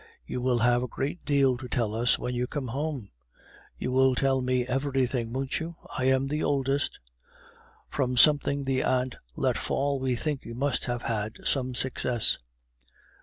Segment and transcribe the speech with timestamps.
[0.25, 3.11] You will have a great deal to tell us when you come home!
[3.77, 5.75] You will tell me everything, won't you?
[5.95, 6.99] I am the oldest.
[7.87, 12.39] From something the aunt let fall, we think you must have had some success.